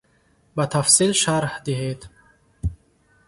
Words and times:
Ба 0.55 0.63
тафсил 0.71 1.11
шарҳ 1.21 1.53
диҳед. 1.65 2.01